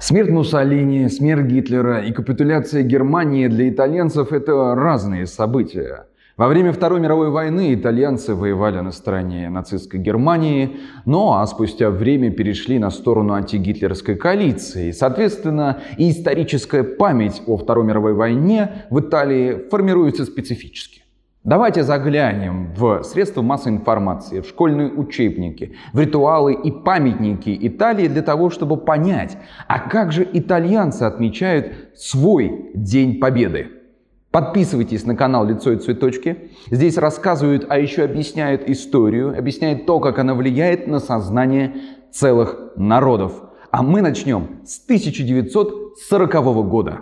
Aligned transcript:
Смерть 0.00 0.30
Муссолини, 0.30 1.08
смерть 1.08 1.44
Гитлера 1.44 2.00
и 2.00 2.10
капитуляция 2.10 2.82
Германии 2.82 3.48
для 3.48 3.68
итальянцев– 3.68 4.32
это 4.32 4.74
разные 4.74 5.26
события. 5.26 6.06
Во 6.38 6.48
время 6.48 6.72
Второй 6.72 7.00
мировой 7.00 7.28
войны 7.28 7.74
итальянцы 7.74 8.34
воевали 8.34 8.80
на 8.80 8.92
стороне 8.92 9.50
нацистской 9.50 10.00
Германии, 10.00 10.78
но 11.04 11.38
а 11.38 11.46
спустя 11.46 11.90
время 11.90 12.30
перешли 12.30 12.78
на 12.78 12.88
сторону 12.88 13.34
антигитлеровской 13.34 14.14
коалиции. 14.14 14.90
Соответственно, 14.90 15.82
и 15.98 16.10
историческая 16.10 16.82
память 16.82 17.42
о 17.46 17.58
Второй 17.58 17.84
мировой 17.84 18.14
войне 18.14 18.86
в 18.88 19.00
Италии 19.00 19.68
формируется 19.70 20.24
специфически. 20.24 20.99
Давайте 21.42 21.84
заглянем 21.84 22.74
в 22.76 23.02
средства 23.02 23.40
массовой 23.40 23.78
информации, 23.78 24.40
в 24.40 24.46
школьные 24.46 24.92
учебники, 24.92 25.74
в 25.94 25.98
ритуалы 25.98 26.52
и 26.52 26.70
памятники 26.70 27.56
Италии 27.62 28.08
для 28.08 28.20
того, 28.20 28.50
чтобы 28.50 28.76
понять, 28.76 29.38
а 29.66 29.78
как 29.78 30.12
же 30.12 30.28
итальянцы 30.30 31.04
отмечают 31.04 31.72
свой 31.96 32.72
День 32.74 33.20
Победы. 33.20 33.68
Подписывайтесь 34.30 35.06
на 35.06 35.16
канал 35.16 35.46
«Лицо 35.46 35.72
и 35.72 35.78
цветочки». 35.78 36.50
Здесь 36.70 36.98
рассказывают, 36.98 37.64
а 37.70 37.78
еще 37.78 38.02
объясняют 38.02 38.68
историю, 38.68 39.36
объясняют 39.36 39.86
то, 39.86 39.98
как 39.98 40.18
она 40.18 40.34
влияет 40.34 40.88
на 40.88 41.00
сознание 41.00 41.74
целых 42.12 42.72
народов. 42.76 43.32
А 43.70 43.82
мы 43.82 44.02
начнем 44.02 44.60
с 44.66 44.84
1940 44.84 46.68
года. 46.68 47.00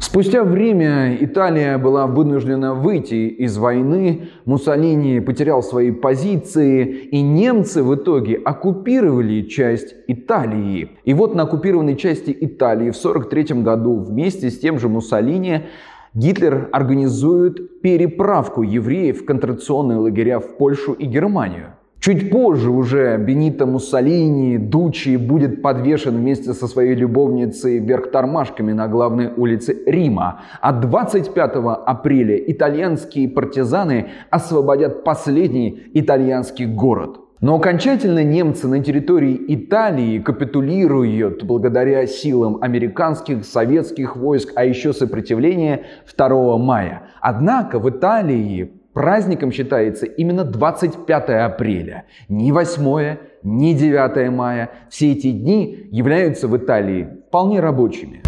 Спустя 0.00 0.44
время 0.44 1.14
Италия 1.20 1.76
была 1.76 2.06
вынуждена 2.06 2.72
выйти 2.74 3.28
из 3.28 3.58
войны, 3.58 4.30
Муссолини 4.46 5.20
потерял 5.20 5.62
свои 5.62 5.90
позиции, 5.90 6.86
и 6.86 7.20
немцы 7.20 7.82
в 7.82 7.94
итоге 7.94 8.36
оккупировали 8.36 9.42
часть 9.42 9.94
Италии. 10.08 10.92
И 11.04 11.12
вот 11.12 11.34
на 11.34 11.42
оккупированной 11.42 11.96
части 11.96 12.30
Италии 12.30 12.90
в 12.90 12.98
1943 12.98 13.62
году 13.62 14.00
вместе 14.00 14.50
с 14.50 14.58
тем 14.58 14.78
же 14.78 14.88
Муссолини 14.88 15.66
Гитлер 16.14 16.70
организует 16.72 17.82
переправку 17.82 18.62
евреев 18.62 19.20
в 19.20 19.26
концентрационные 19.26 19.98
лагеря 19.98 20.40
в 20.40 20.56
Польшу 20.56 20.94
и 20.94 21.04
Германию. 21.04 21.74
Чуть 22.00 22.30
позже 22.30 22.70
уже 22.70 23.18
Бенито 23.18 23.66
Муссолини, 23.66 24.56
Дучи, 24.56 25.16
будет 25.16 25.60
подвешен 25.60 26.16
вместе 26.16 26.54
со 26.54 26.66
своей 26.66 26.94
любовницей 26.94 27.78
вверх 27.78 28.10
тормашками 28.10 28.72
на 28.72 28.88
главной 28.88 29.30
улице 29.36 29.76
Рима. 29.84 30.40
А 30.62 30.72
25 30.72 31.56
апреля 31.84 32.38
итальянские 32.38 33.28
партизаны 33.28 34.08
освободят 34.30 35.04
последний 35.04 35.90
итальянский 35.92 36.64
город. 36.64 37.20
Но 37.42 37.56
окончательно 37.56 38.24
немцы 38.24 38.66
на 38.66 38.82
территории 38.82 39.38
Италии 39.48 40.20
капитулируют 40.20 41.42
благодаря 41.42 42.06
силам 42.06 42.62
американских, 42.62 43.44
советских 43.44 44.16
войск, 44.16 44.52
а 44.56 44.64
еще 44.64 44.94
сопротивления 44.94 45.82
2 46.16 46.56
мая. 46.56 47.02
Однако 47.20 47.78
в 47.78 47.90
Италии 47.90 48.79
Праздником 48.92 49.52
считается 49.52 50.06
именно 50.06 50.44
25 50.44 51.30
апреля. 51.30 52.06
Ни 52.28 52.50
8, 52.50 53.16
ни 53.44 53.72
9 53.72 54.30
мая. 54.32 54.70
Все 54.88 55.12
эти 55.12 55.30
дни 55.30 55.86
являются 55.92 56.48
в 56.48 56.56
Италии 56.56 57.08
вполне 57.28 57.60
рабочими. 57.60 58.20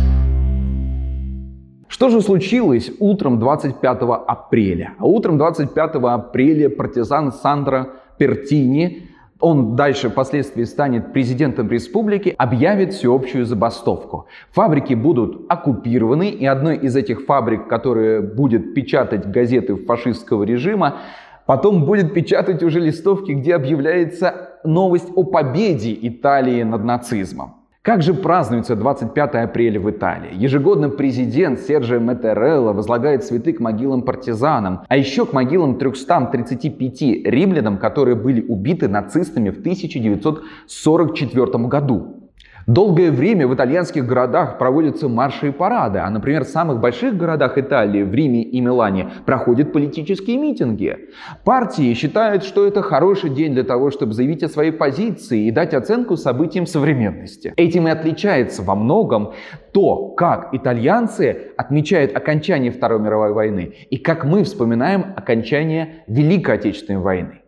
Что 1.88 2.10
же 2.10 2.20
случилось 2.20 2.92
утром 3.00 3.40
25 3.40 3.98
апреля? 4.28 4.94
А 4.98 5.04
утром 5.04 5.36
25 5.36 5.96
апреля 5.96 6.70
партизан 6.70 7.32
Сандро 7.32 7.94
Пертини 8.16 9.08
он 9.42 9.74
дальше 9.74 10.08
впоследствии 10.08 10.62
станет 10.64 11.12
президентом 11.12 11.68
республики, 11.68 12.34
объявит 12.38 12.94
всеобщую 12.94 13.44
забастовку. 13.44 14.26
Фабрики 14.52 14.94
будут 14.94 15.46
оккупированы, 15.48 16.30
и 16.30 16.46
одной 16.46 16.76
из 16.76 16.94
этих 16.94 17.26
фабрик, 17.26 17.66
которая 17.68 18.22
будет 18.22 18.72
печатать 18.72 19.26
газеты 19.26 19.74
фашистского 19.74 20.44
режима, 20.44 20.98
потом 21.44 21.84
будет 21.84 22.14
печатать 22.14 22.62
уже 22.62 22.78
листовки, 22.78 23.32
где 23.32 23.56
объявляется 23.56 24.60
новость 24.64 25.10
о 25.16 25.24
победе 25.24 25.92
Италии 26.00 26.62
над 26.62 26.84
нацизмом. 26.84 27.61
Как 27.82 28.00
же 28.00 28.14
празднуется 28.14 28.76
25 28.76 29.34
апреля 29.34 29.80
в 29.80 29.90
Италии? 29.90 30.30
Ежегодно 30.34 30.88
президент 30.88 31.58
Серджио 31.58 31.98
Метерелло 31.98 32.72
возлагает 32.72 33.24
цветы 33.24 33.52
к 33.52 33.58
могилам 33.58 34.02
партизанам, 34.02 34.82
а 34.86 34.96
еще 34.96 35.26
к 35.26 35.32
могилам 35.32 35.80
335 35.80 37.26
римлянам, 37.26 37.78
которые 37.78 38.14
были 38.14 38.40
убиты 38.40 38.86
нацистами 38.86 39.50
в 39.50 39.58
1944 39.58 41.66
году. 41.66 42.21
Долгое 42.66 43.10
время 43.10 43.48
в 43.48 43.54
итальянских 43.54 44.06
городах 44.06 44.58
проводятся 44.58 45.08
марши 45.08 45.48
и 45.48 45.50
парады, 45.50 45.98
а, 45.98 46.10
например, 46.10 46.44
в 46.44 46.48
самых 46.48 46.80
больших 46.80 47.16
городах 47.16 47.58
Италии, 47.58 48.02
в 48.02 48.14
Риме 48.14 48.42
и 48.42 48.60
Милане, 48.60 49.10
проходят 49.26 49.72
политические 49.72 50.38
митинги. 50.38 50.96
Партии 51.44 51.92
считают, 51.94 52.44
что 52.44 52.66
это 52.66 52.82
хороший 52.82 53.30
день 53.30 53.54
для 53.54 53.64
того, 53.64 53.90
чтобы 53.90 54.12
заявить 54.12 54.42
о 54.42 54.48
своей 54.48 54.70
позиции 54.70 55.46
и 55.46 55.50
дать 55.50 55.74
оценку 55.74 56.16
событиям 56.16 56.66
современности. 56.66 57.52
Этим 57.56 57.88
и 57.88 57.90
отличается 57.90 58.62
во 58.62 58.74
многом 58.74 59.32
то, 59.72 60.08
как 60.08 60.50
итальянцы 60.52 61.52
отмечают 61.56 62.16
окончание 62.16 62.70
Второй 62.70 63.00
мировой 63.00 63.32
войны 63.32 63.74
и 63.90 63.96
как 63.96 64.24
мы 64.24 64.44
вспоминаем 64.44 65.06
окончание 65.16 66.04
Великой 66.06 66.56
Отечественной 66.56 67.00
войны. 67.00 67.41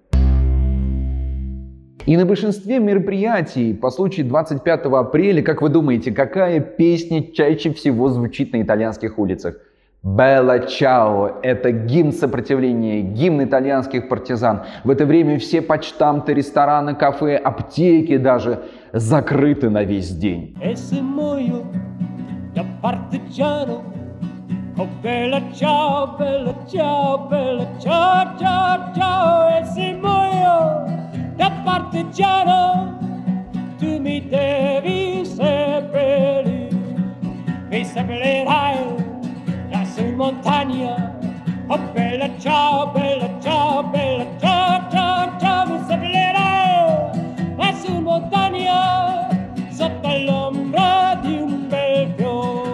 И 2.07 2.19
на 2.19 2.27
большинстве 2.27 2.81
мероприятий 2.81 3.73
по 3.73 3.91
случаю 3.91 4.27
25 4.27 4.85
апреля, 4.87 5.43
как 5.43 5.63
вы 5.63 5.71
думаете, 5.71 6.13
какая 6.13 6.61
песня 6.61 7.33
чаще 7.33 7.73
всего 7.73 8.11
звучит 8.11 8.53
на 8.53 8.61
итальянских 8.61 9.19
улицах? 9.19 9.57
Белла 10.03 10.59
Чао– 10.59 11.39
это 11.43 11.73
гимн 11.73 12.13
сопротивления, 12.13 13.01
гимн 13.01 13.45
итальянских 13.45 14.11
партизан. 14.11 14.65
В 14.85 14.91
это 14.91 15.07
время 15.07 15.39
все 15.39 15.63
почтамты, 15.63 16.35
рестораны, 16.35 16.95
кафе, 16.95 17.37
аптеки 17.37 18.19
даже 18.19 18.65
закрыты 18.93 19.71
на 19.71 19.85
весь 19.85 20.11
день. 20.11 20.55
Oh, 24.77 24.89
bella 25.01 25.41
ciao, 25.53 26.17
bella 26.19 26.53
ciao, 26.67 27.29
ciao, 27.79 28.37
ciao, 28.37 28.93
ciao, 28.93 29.49
e 29.57 29.65
se 29.67 29.93
muoio 29.95 31.04
da 31.37 31.51
partigiano 31.65 32.99
tu 33.79 33.99
mi 34.01 34.29
devi 34.29 35.25
seppellire 35.25 36.69
mi 37.71 37.85
seppellirai 37.85 38.79
lassù 39.71 40.03
in 40.03 40.15
montagna 40.15 41.19
oh 41.69 41.79
bella 41.93 42.29
ciao 42.39 42.93
bella 42.93 43.29
ciao 43.41 43.83
bella 43.85 44.27
ciao 44.39 44.91
ciao 44.91 45.39
ciao 45.41 45.67
mi 45.67 45.79
seppellirai 45.89 47.57
lassù 47.57 47.91
in 47.93 48.03
montagna 48.03 49.29
sotto 49.71 50.09
l'ombra 50.25 51.19
di 51.23 51.35
un 51.37 51.69
bel 51.69 52.13
fiore 52.17 52.73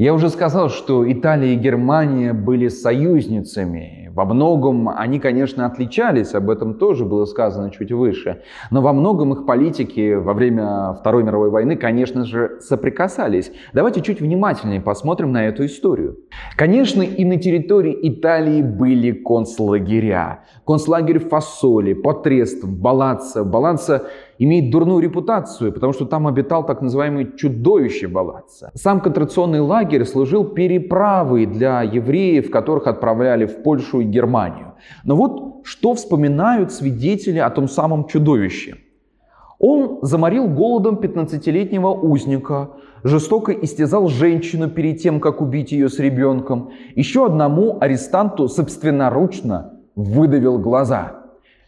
Я 0.00 0.14
уже 0.14 0.30
сказал, 0.30 0.70
что 0.70 1.10
Италия 1.10 1.54
и 1.54 1.56
Германия 1.56 2.32
были 2.32 2.68
союзницами 2.68 4.07
Во 4.18 4.24
многом 4.24 4.88
они, 4.88 5.20
конечно, 5.20 5.64
отличались, 5.64 6.34
об 6.34 6.50
этом 6.50 6.74
тоже 6.74 7.04
было 7.04 7.24
сказано 7.24 7.70
чуть 7.70 7.92
выше, 7.92 8.42
но 8.72 8.80
во 8.80 8.92
многом 8.92 9.32
их 9.32 9.46
политики 9.46 10.14
во 10.14 10.34
время 10.34 10.92
Второй 10.94 11.22
мировой 11.22 11.50
войны, 11.50 11.76
конечно 11.76 12.24
же, 12.24 12.58
соприкасались. 12.58 13.52
Давайте 13.72 14.00
чуть 14.00 14.20
внимательнее 14.20 14.80
посмотрим 14.80 15.30
на 15.30 15.46
эту 15.46 15.66
историю. 15.66 16.16
Конечно, 16.56 17.02
и 17.02 17.24
на 17.24 17.36
территории 17.36 17.96
Италии 18.08 18.60
были 18.60 19.12
концлагеря. 19.12 20.40
Концлагерь 20.66 21.20
Фасоли, 21.20 21.92
Потрест, 21.92 22.64
Балаца. 22.64 23.44
Балаца 23.44 24.08
имеет 24.38 24.70
дурную 24.70 25.00
репутацию, 25.00 25.72
потому 25.72 25.92
что 25.92 26.06
там 26.06 26.26
обитал 26.26 26.64
так 26.64 26.80
называемый 26.80 27.36
чудовище 27.36 28.08
Балаца. 28.08 28.70
Сам 28.74 29.00
концентрационный 29.00 29.60
лагерь 29.60 30.04
служил 30.04 30.44
переправой 30.44 31.46
для 31.46 31.82
евреев, 31.82 32.50
которых 32.50 32.86
отправляли 32.86 33.46
в 33.46 33.62
Польшу 33.62 34.00
и 34.00 34.04
Германию. 34.04 34.74
Но 35.04 35.16
вот 35.16 35.64
что 35.64 35.94
вспоминают 35.94 36.72
свидетели 36.72 37.38
о 37.38 37.50
том 37.50 37.68
самом 37.68 38.06
чудовище. 38.06 38.76
Он 39.58 39.98
заморил 40.02 40.46
голодом 40.46 40.96
15-летнего 40.96 41.88
узника, 41.88 42.70
жестоко 43.02 43.50
истязал 43.52 44.08
женщину 44.08 44.70
перед 44.70 44.98
тем, 44.98 45.18
как 45.18 45.40
убить 45.40 45.72
ее 45.72 45.88
с 45.88 45.98
ребенком. 45.98 46.70
Еще 46.94 47.26
одному 47.26 47.76
арестанту 47.80 48.48
собственноручно 48.48 49.80
выдавил 49.96 50.58
глаза– 50.58 51.14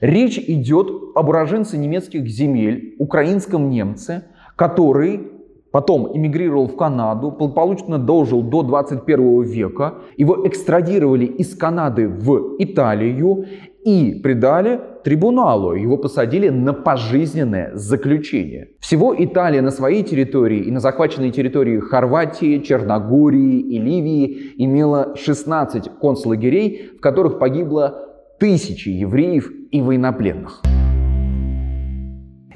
Речь 0.01 0.39
идет 0.39 0.91
об 1.15 1.29
уроженце 1.29 1.77
немецких 1.77 2.27
земель, 2.27 2.95
украинском 2.99 3.69
немце, 3.69 4.25
который 4.57 5.29
потом 5.73 6.17
эмигрировал 6.17 6.69
в 6.69 6.77
Канаду, 6.77 7.31
благополучно 7.31 7.99
дожил 7.99 8.43
до 8.43 8.63
21 8.63 9.43
века. 9.43 9.95
Его 10.17 10.47
экстрадировали 10.47 11.27
из 11.27 11.55
Канады 11.55 12.09
в 12.09 12.57
Италию 12.59 13.45
и 13.85 14.21
предали 14.23 14.81
трибуналу. 15.05 15.75
Его 15.75 15.97
посадили 15.97 16.49
на 16.49 16.73
пожизненное 16.73 17.71
заключение. 17.75 18.71
Всего 18.81 19.15
Италия 19.17 19.63
на 19.63 19.71
своей 19.71 20.03
территории 20.03 20.61
и 20.61 20.71
на 20.71 20.81
захваченной 20.81 21.31
территории 21.31 21.79
Хорватии, 21.79 22.59
Черногории 22.59 23.61
и 23.61 23.79
Ливии 23.79 24.55
имела 24.57 25.15
16 25.17 25.91
концлагерей, 26.01 26.91
в 26.99 27.01
которых 27.01 27.39
погибло 27.39 28.10
тысячи 28.41 28.89
евреев 28.89 29.53
и 29.71 29.83
военнопленных. 29.83 30.63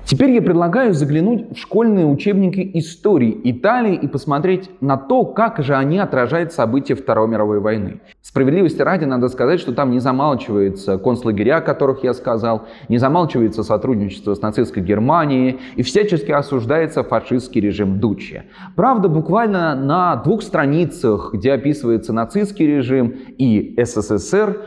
Теперь 0.07 0.33
я 0.33 0.43
предлагаю 0.43 0.93
заглянуть 0.93 1.57
в 1.57 1.59
школьные 1.59 2.05
учебники 2.07 2.71
истории 2.75 3.41
Италии 3.45 3.95
и 3.95 4.07
посмотреть 4.07 4.71
на 4.83 4.99
то, 4.99 5.25
как 5.25 5.63
же 5.63 5.75
они 5.75 5.99
отражают 5.99 6.53
события 6.53 6.95
Второй 6.95 7.29
мировой 7.29 7.61
войны. 7.61 8.01
Справедливости 8.21 8.83
ради 8.83 9.05
надо 9.05 9.29
сказать, 9.29 9.61
что 9.61 9.73
там 9.73 9.91
не 9.91 10.01
замалчивается 10.01 10.99
концлагеря, 10.99 11.57
о 11.57 11.61
которых 11.63 12.05
я 12.05 12.13
сказал, 12.13 12.67
не 12.89 12.99
замалчивается 12.99 13.63
сотрудничество 13.63 14.35
с 14.35 14.43
нацистской 14.43 14.83
Германией 14.83 15.61
и 15.77 15.83
всячески 15.83 16.33
осуждается 16.33 17.03
фашистский 17.03 17.63
режим 17.63 17.99
Дуччи. 17.99 18.45
Правда, 18.77 19.09
буквально 19.09 19.75
на 19.75 20.17
двух 20.17 20.43
страницах, 20.43 21.33
где 21.33 21.53
описывается 21.53 22.13
нацистский 22.13 22.67
режим 22.67 23.15
и 23.39 23.75
СССР, 23.83 24.67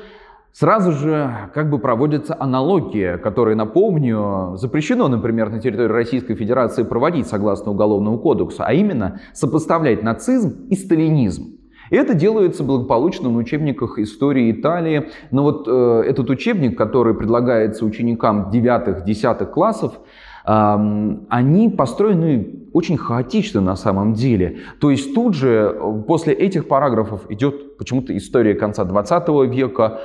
Сразу 0.60 0.92
же 0.92 1.52
как 1.54 1.70
бы 1.70 1.78
проводится 1.78 2.36
аналогия, 2.40 3.20
которая, 3.20 3.56
напомню, 3.56 4.56
запрещено, 4.56 5.08
например, 5.08 5.52
на 5.52 5.60
территории 5.60 5.92
Российской 5.92 6.34
Федерации 6.34 6.82
проводить 6.82 7.28
согласно 7.28 7.74
Уголовному 7.74 8.18
кодексу, 8.18 8.64
а 8.66 8.74
именно 8.74 9.20
сопоставлять 9.34 10.02
нацизм 10.02 10.66
и 10.72 10.76
сталинизм. 10.76 11.60
И 11.92 11.96
это 11.96 12.16
делается 12.16 12.64
благополучно 12.64 13.30
на 13.30 13.38
учебниках 13.38 14.00
истории 14.00 14.52
Италии. 14.52 15.10
Но 15.30 15.44
вот 15.44 15.68
э, 15.68 16.04
этот 16.08 16.28
учебник, 16.32 16.76
который 16.76 17.14
предлагается 17.14 17.86
ученикам 17.86 18.50
9-10 18.52 19.46
классов, 19.52 20.00
они 20.48 21.70
построены 21.70 22.70
очень 22.72 22.96
хаотично 22.96 23.60
на 23.60 23.76
самом 23.76 24.14
деле. 24.14 24.60
То 24.80 24.92
есть 24.92 25.14
тут 25.14 25.34
же 25.34 25.76
э, 25.76 26.04
после 26.08 26.34
этих 26.34 26.70
параграфов 26.70 27.30
идет 27.30 27.78
почему-то 27.78 28.16
история 28.16 28.54
конца 28.54 28.86
20 28.86 29.28
века, 29.54 30.00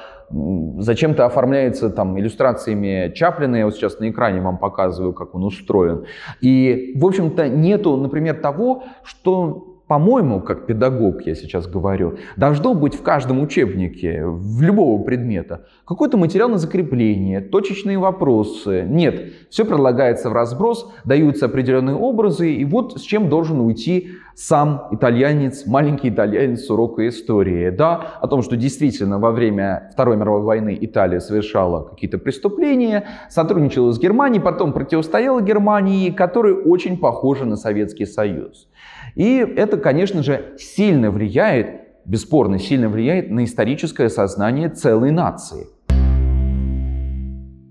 зачем-то 0.79 1.27
оформляется 1.27 1.91
там 1.91 2.19
иллюстрациями 2.19 3.13
Чаплина, 3.15 3.57
я 3.57 3.65
вот 3.65 3.75
сейчас 3.75 3.99
на 3.99 4.11
экране 4.11 4.41
вам 4.41 4.59
показываю, 4.59 5.13
как 5.13 5.35
он 5.35 5.45
устроен. 5.45 6.07
И, 6.41 6.93
в 6.97 7.07
общем-то, 7.07 7.49
нету, 7.49 7.97
например, 7.97 8.41
того, 8.41 8.85
что 9.05 9.72
по-моему, 9.93 10.41
как 10.41 10.65
педагог 10.65 11.27
я 11.27 11.35
сейчас 11.35 11.67
говорю, 11.67 12.17
должно 12.39 12.73
быть 12.73 12.95
в 12.95 13.03
каждом 13.03 13.43
учебнике, 13.43 14.25
в 14.25 14.63
любого 14.63 15.03
предмета, 15.03 15.67
какой-то 15.87 16.17
материал 16.17 16.49
на 16.49 16.57
закрепление, 16.57 17.43
точечные 17.43 17.99
вопросы. 17.99 18.87
Нет, 18.89 19.35
все 19.51 19.67
предлагается 19.67 20.31
в 20.31 20.33
разброс, 20.33 20.91
даются 21.05 21.45
определенные 21.45 21.95
образы, 21.95 22.55
и 22.55 22.65
вот 22.65 22.99
с 22.99 23.03
чем 23.03 23.29
должен 23.29 23.61
уйти 23.61 24.13
сам 24.35 24.89
итальянец, 24.93 25.67
маленький 25.67 26.09
итальянец 26.09 26.71
урока 26.71 27.07
истории. 27.07 27.69
Да, 27.69 28.17
о 28.23 28.29
том, 28.29 28.41
что 28.41 28.57
действительно 28.57 29.19
во 29.19 29.31
время 29.31 29.91
Второй 29.93 30.17
мировой 30.17 30.41
войны 30.41 30.79
Италия 30.81 31.21
совершала 31.21 31.83
какие-то 31.83 32.17
преступления, 32.17 33.05
сотрудничала 33.29 33.93
с 33.93 33.99
Германией, 33.99 34.43
потом 34.43 34.73
противостояла 34.73 35.43
Германии, 35.43 36.09
которая 36.09 36.55
очень 36.55 36.97
похожа 36.97 37.45
на 37.45 37.57
Советский 37.57 38.07
Союз. 38.07 38.69
И 39.15 39.39
это, 39.39 39.77
конечно 39.77 40.23
же, 40.23 40.55
сильно 40.59 41.11
влияет, 41.11 41.83
бесспорно 42.05 42.59
сильно 42.59 42.89
влияет 42.89 43.31
на 43.31 43.45
историческое 43.45 44.09
сознание 44.09 44.69
целой 44.69 45.11
нации. 45.11 45.67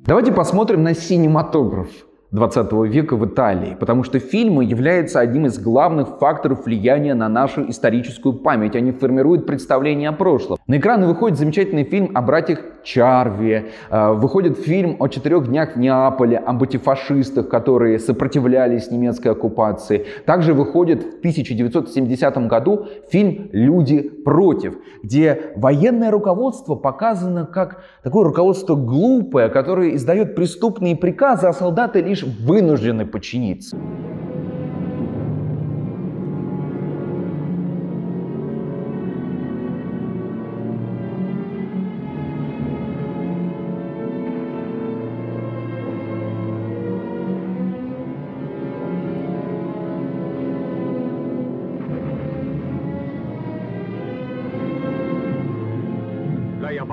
Давайте 0.06 0.32
посмотрим 0.32 0.84
на 0.84 0.94
синематограф. 0.94 1.90
20 2.32 2.72
века 2.90 3.18
в 3.18 3.26
Италии, 3.26 3.76
потому 3.78 4.04
что 4.04 4.20
фильмы 4.20 4.64
являются 4.64 5.20
одним 5.20 5.48
из 5.48 5.60
главных 5.60 6.18
факторов 6.18 6.66
влияния 6.66 7.14
на 7.14 7.28
нашу 7.28 7.70
историческую 7.70 8.34
память. 8.34 8.76
Они 8.78 8.94
формируют 8.94 9.46
представление 9.46 10.10
о 10.10 10.14
прошлом. 10.14 10.58
На 10.66 10.78
экраны 10.78 11.08
выходит 11.08 11.38
замечательный 11.38 11.84
фильм 11.84 12.12
о 12.14 12.22
братьях 12.22 12.62
Чарви, 12.84 13.66
э, 13.90 14.12
выходит 14.14 14.58
фильм 14.58 14.98
о 15.00 15.08
четырех 15.08 15.48
днях 15.48 15.76
в 15.76 15.80
Неаполе, 15.80 16.38
об 16.38 16.62
антифашистах, 16.64 17.50
которые 17.50 18.00
сопротивлялись 18.00 18.92
немецкой 18.92 19.30
оккупации. 19.30 20.06
Также 20.26 20.54
выходит 20.54 21.04
в 21.04 21.20
1970 21.20 22.48
году 22.48 22.88
фильм 23.10 23.50
«Люди 23.52 24.02
против», 24.02 24.76
где 25.04 25.54
военное 25.56 26.12
руководство 26.12 26.76
показано 26.76 27.46
как 27.46 27.84
такое 28.04 28.26
руководство 28.26 28.76
глупое, 28.76 29.50
которое 29.50 29.96
издает 29.96 30.36
преступные 30.36 30.96
приказы, 30.96 31.48
а 31.48 31.54
солдаты 31.54 32.02
лишь 32.02 32.24
вынуждены 32.24 33.06
подчиниться. 33.06 33.78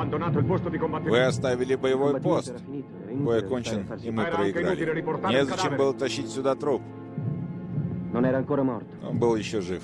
Вы 0.08 1.24
оставили 1.24 1.74
боевой 1.76 2.20
пост. 2.20 2.54
Бой 3.10 3.38
окончен, 3.38 3.86
и 4.02 4.10
мы 4.10 4.24
проиграли. 4.24 5.02
Незачем 5.32 5.76
было 5.76 5.94
тащить 5.94 6.28
сюда 6.30 6.54
труп. 6.54 6.82
Он 8.14 9.18
был 9.18 9.36
еще 9.36 9.60
жив. 9.60 9.82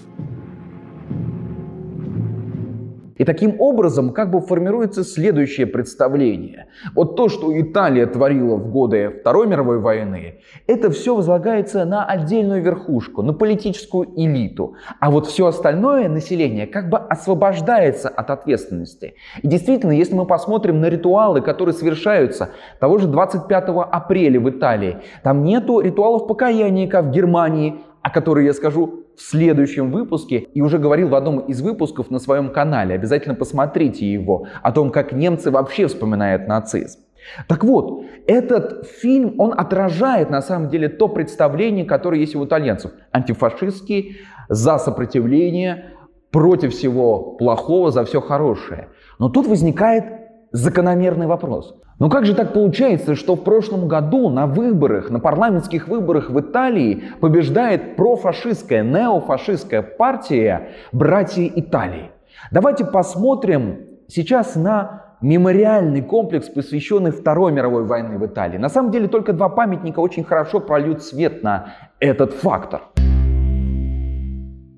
И 3.16 3.24
таким 3.24 3.60
образом 3.60 4.12
как 4.12 4.30
бы 4.30 4.40
формируется 4.40 5.04
следующее 5.04 5.66
представление. 5.66 6.66
Вот 6.94 7.16
то, 7.16 7.28
что 7.28 7.58
Италия 7.58 8.06
творила 8.06 8.56
в 8.56 8.70
годы 8.70 9.10
Второй 9.20 9.46
мировой 9.46 9.78
войны, 9.78 10.40
это 10.66 10.90
все 10.90 11.14
возлагается 11.14 11.84
на 11.84 12.04
отдельную 12.04 12.62
верхушку, 12.62 13.22
на 13.22 13.32
политическую 13.32 14.08
элиту. 14.16 14.74
А 15.00 15.10
вот 15.10 15.26
все 15.26 15.46
остальное 15.46 16.08
население 16.08 16.66
как 16.66 16.88
бы 16.88 16.98
освобождается 16.98 18.08
от 18.08 18.30
ответственности. 18.30 19.14
И 19.42 19.48
действительно, 19.48 19.92
если 19.92 20.14
мы 20.14 20.26
посмотрим 20.26 20.80
на 20.80 20.86
ритуалы, 20.86 21.40
которые 21.40 21.74
совершаются 21.74 22.50
того 22.80 22.98
же 22.98 23.06
25 23.06 23.64
апреля 23.90 24.40
в 24.40 24.50
Италии, 24.50 24.98
там 25.22 25.44
нету 25.44 25.80
ритуалов 25.80 26.26
покаяния, 26.26 26.88
как 26.88 27.06
в 27.06 27.10
Германии, 27.10 27.80
о 28.02 28.10
которой 28.10 28.44
я 28.44 28.52
скажу 28.52 29.03
в 29.16 29.20
следующем 29.20 29.90
выпуске 29.90 30.38
и 30.38 30.60
уже 30.60 30.78
говорил 30.78 31.08
в 31.08 31.14
одном 31.14 31.40
из 31.40 31.60
выпусков 31.60 32.10
на 32.10 32.18
своем 32.18 32.50
канале. 32.50 32.94
Обязательно 32.94 33.34
посмотрите 33.34 34.10
его 34.10 34.46
о 34.62 34.72
том, 34.72 34.90
как 34.90 35.12
немцы 35.12 35.50
вообще 35.50 35.86
вспоминают 35.86 36.48
нацизм. 36.48 37.00
Так 37.48 37.64
вот, 37.64 38.04
этот 38.26 38.86
фильм, 38.86 39.34
он 39.38 39.54
отражает 39.56 40.30
на 40.30 40.42
самом 40.42 40.68
деле 40.68 40.88
то 40.88 41.08
представление, 41.08 41.84
которое 41.84 42.20
есть 42.20 42.36
у 42.36 42.44
итальянцев. 42.44 42.92
Антифашистский, 43.12 44.18
за 44.48 44.78
сопротивление, 44.78 45.92
против 46.30 46.74
всего 46.74 47.36
плохого, 47.36 47.90
за 47.90 48.04
все 48.04 48.20
хорошее. 48.20 48.88
Но 49.18 49.28
тут 49.28 49.46
возникает 49.46 50.04
закономерный 50.52 51.26
вопрос. 51.26 51.74
Но 51.98 52.10
как 52.10 52.26
же 52.26 52.34
так 52.34 52.52
получается, 52.52 53.14
что 53.14 53.36
в 53.36 53.44
прошлом 53.44 53.86
году 53.86 54.28
на 54.28 54.46
выборах, 54.46 55.10
на 55.10 55.20
парламентских 55.20 55.86
выборах 55.86 56.28
в 56.28 56.40
Италии 56.40 57.04
побеждает 57.20 57.96
профашистская, 57.96 58.82
неофашистская 58.82 59.82
партия 59.82 60.70
«Братья 60.90 61.50
Италии»? 61.54 62.10
Давайте 62.50 62.84
посмотрим 62.84 63.78
сейчас 64.08 64.56
на 64.56 65.04
мемориальный 65.20 66.02
комплекс, 66.02 66.48
посвященный 66.48 67.12
Второй 67.12 67.52
мировой 67.52 67.84
войне 67.84 68.18
в 68.18 68.26
Италии. 68.26 68.58
На 68.58 68.68
самом 68.68 68.90
деле 68.90 69.06
только 69.06 69.32
два 69.32 69.48
памятника 69.48 70.00
очень 70.00 70.24
хорошо 70.24 70.58
прольют 70.60 71.02
свет 71.02 71.42
на 71.44 71.74
этот 72.00 72.32
фактор. 72.34 72.82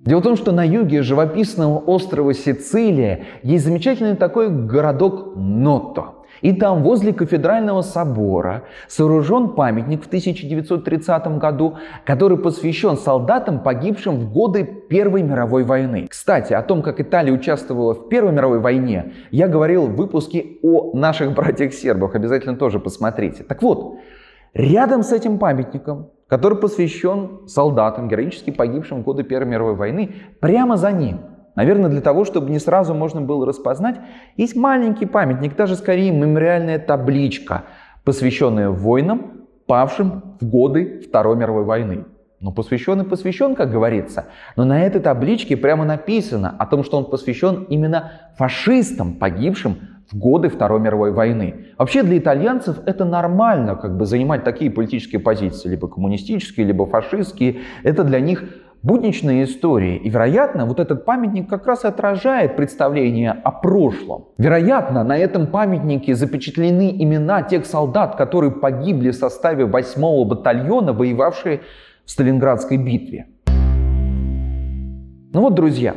Дело 0.04 0.20
в 0.20 0.22
том, 0.22 0.36
что 0.36 0.52
на 0.52 0.64
юге 0.64 1.02
живописного 1.02 1.78
острова 1.78 2.32
Сицилия 2.32 3.24
есть 3.42 3.64
замечательный 3.64 4.14
такой 4.14 4.50
городок 4.50 5.34
Ното. 5.34 6.15
И 6.42 6.52
там, 6.52 6.82
возле 6.82 7.12
кафедрального 7.12 7.82
собора, 7.82 8.64
сооружен 8.88 9.50
памятник 9.50 10.04
в 10.04 10.06
1930 10.06 11.38
году, 11.38 11.76
который 12.04 12.38
посвящен 12.38 12.96
солдатам, 12.96 13.60
погибшим 13.60 14.18
в 14.18 14.32
годы 14.32 14.64
Первой 14.64 15.22
мировой 15.22 15.64
войны. 15.64 16.06
Кстати, 16.08 16.52
о 16.52 16.62
том, 16.62 16.82
как 16.82 17.00
Италия 17.00 17.32
участвовала 17.32 17.94
в 17.94 18.08
Первой 18.08 18.32
мировой 18.32 18.60
войне, 18.60 19.14
я 19.30 19.48
говорил 19.48 19.86
в 19.86 19.96
выпуске 19.96 20.58
о 20.62 20.96
наших 20.96 21.34
братьях-сербах. 21.34 22.14
Обязательно 22.14 22.56
тоже 22.56 22.78
посмотрите. 22.78 23.42
Так 23.42 23.62
вот, 23.62 23.96
рядом 24.54 25.02
с 25.02 25.12
этим 25.12 25.38
памятником, 25.38 26.10
который 26.28 26.58
посвящен 26.58 27.46
солдатам, 27.46 28.08
героически 28.08 28.50
погибшим 28.50 29.00
в 29.00 29.04
годы 29.04 29.22
Первой 29.22 29.48
мировой 29.48 29.74
войны, 29.74 30.14
прямо 30.40 30.76
за 30.76 30.92
ним– 30.92 31.20
Наверное, 31.56 31.90
для 31.90 32.02
того, 32.02 32.24
чтобы 32.24 32.50
не 32.50 32.58
сразу 32.58 32.94
можно 32.94 33.22
было 33.22 33.46
распознать, 33.46 33.96
есть 34.36 34.54
маленький 34.54 35.06
памятник, 35.06 35.56
даже 35.56 35.74
скорее 35.74 36.12
мемориальная 36.12 36.78
табличка, 36.78 37.64
посвященная 38.04 38.68
воинам, 38.68 39.46
павшим 39.66 40.36
в 40.40 40.46
годы 40.48 41.00
Второй 41.00 41.36
мировой 41.36 41.64
войны. 41.64 42.04
Ну, 42.38 42.52
посвящен 42.52 43.00
и 43.00 43.04
посвящен, 43.04 43.54
как 43.54 43.70
говорится. 43.70 44.26
Но 44.56 44.64
на 44.64 44.82
этой 44.82 45.00
табличке 45.00 45.56
прямо 45.56 45.86
написано 45.86 46.54
о 46.58 46.66
том, 46.66 46.84
что 46.84 46.98
он 46.98 47.06
посвящен 47.06 47.64
именно 47.70 48.12
фашистам, 48.36 49.14
погибшим 49.14 49.76
в 50.12 50.18
годы 50.18 50.50
Второй 50.50 50.78
мировой 50.80 51.12
войны. 51.12 51.68
Вообще 51.78 52.02
для 52.02 52.18
итальянцев 52.18 52.78
это 52.84 53.06
нормально, 53.06 53.74
как 53.74 53.96
бы 53.96 54.04
занимать 54.04 54.44
такие 54.44 54.70
политические 54.70 55.20
позиции, 55.20 55.70
либо 55.70 55.88
коммунистические, 55.88 56.66
либо 56.66 56.86
фашистские. 56.86 57.60
Это 57.82 58.04
для 58.04 58.20
них 58.20 58.44
будничные 58.86 59.44
истории. 59.44 59.96
И, 59.96 60.08
вероятно, 60.08 60.64
вот 60.64 60.78
этот 60.78 61.04
памятник 61.04 61.48
как 61.48 61.66
раз 61.66 61.84
отражает 61.84 62.56
представление 62.56 63.32
о 63.32 63.50
прошлом. 63.50 64.26
Вероятно, 64.38 65.02
на 65.02 65.18
этом 65.18 65.48
памятнике 65.48 66.14
запечатлены 66.14 66.94
имена 67.02 67.42
тех 67.42 67.66
солдат, 67.66 68.14
которые 68.14 68.52
погибли 68.52 69.10
в 69.10 69.14
составе 69.14 69.64
8-го 69.64 70.24
батальона, 70.24 70.92
воевавшие 70.92 71.62
в 72.04 72.10
Сталинградской 72.12 72.76
битве. 72.76 73.26
Ну 75.32 75.40
вот, 75.40 75.54
друзья, 75.54 75.94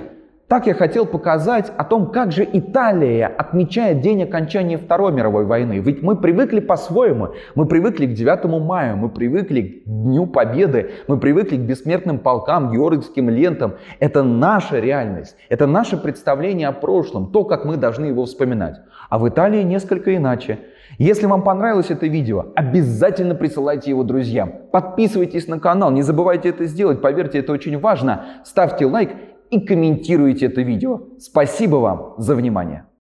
так 0.50 0.66
я 0.66 0.74
хотел 0.74 1.06
показать 1.06 1.72
о 1.78 1.84
том, 1.84 2.08
как 2.08 2.32
же 2.32 2.46
Италия 2.52 3.28
отмечает 3.28 4.02
день 4.02 4.24
окончания 4.24 4.78
Второй 4.78 5.12
мировой 5.12 5.46
войны. 5.46 5.78
Ведь 5.78 6.02
мы 6.02 6.16
привыкли 6.16 6.60
по-своему. 6.60 7.30
Мы 7.54 7.68
привыкли 7.68 8.08
к 8.08 8.14
9 8.14 8.46
мая, 8.60 8.96
мы 8.96 9.10
привыкли 9.10 9.62
к 9.62 9.88
Дню 9.88 10.26
Победы, 10.26 10.90
мы 11.08 11.20
привыкли 11.20 11.58
к 11.58 11.62
бессмертным 11.62 12.18
полкам, 12.18 12.72
георгиевским 12.72 13.30
лентам. 13.30 13.76
Это 14.00 14.24
наша 14.24 14.80
реальность, 14.80 15.38
это 15.50 15.68
наше 15.68 15.98
представление 15.98 16.68
о 16.68 16.72
прошлом, 16.74 17.32
то, 17.32 17.44
как 17.46 17.64
мы 17.64 17.78
должны 17.78 18.06
его 18.06 18.26
вспоминать. 18.26 18.78
А 19.08 19.20
в 19.20 19.30
Италии 19.30 19.62
несколько 19.62 20.16
иначе. 20.16 20.58
Если 20.98 21.28
вам 21.28 21.44
понравилось 21.44 21.92
это 21.92 22.08
видео, 22.08 22.48
обязательно 22.56 23.36
присылайте 23.36 23.92
его 23.92 24.04
друзьям. 24.04 24.52
Подписывайтесь 24.72 25.48
на 25.48 25.60
канал, 25.60 25.92
не 25.92 26.02
забывайте 26.02 26.50
это 26.50 26.66
сделать, 26.66 27.02
поверьте, 27.02 27.38
это 27.38 27.54
очень 27.54 27.80
важно. 27.80 28.26
Ставьте 28.44 28.88
лайк 28.88 29.12
и 29.50 29.60
комментируйте 29.60 30.48
это 30.48 30.62
видео. 30.62 31.02
Спасибо 31.20 31.78
вам 31.78 32.16
за 32.18 32.36
внимание. 32.36 32.89